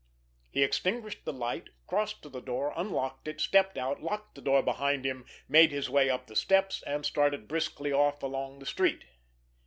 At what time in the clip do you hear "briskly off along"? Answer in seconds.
7.47-8.57